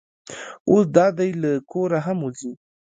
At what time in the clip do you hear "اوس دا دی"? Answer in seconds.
0.69-1.29